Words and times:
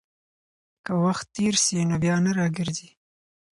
که 0.85 0.93
وخت 1.03 1.25
تېر 1.35 1.55
سي، 1.63 1.77
نو 1.89 1.95
بيا 2.03 2.15
نه 2.25 2.31
راګرځي. 2.39 2.89